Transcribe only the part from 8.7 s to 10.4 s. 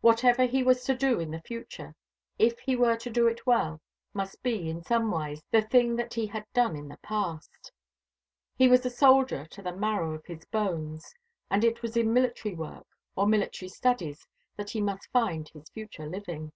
a soldier to the marrow of